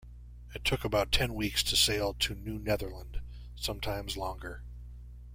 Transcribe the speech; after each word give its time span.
It 0.55 0.65
took 0.65 0.83
about 0.83 1.11
ten 1.11 1.35
weeks 1.35 1.61
to 1.61 1.75
sail 1.75 2.15
to 2.15 2.33
New 2.33 2.57
Netherland, 2.57 3.21
sometimes 3.55 4.17
longer. 4.17 4.63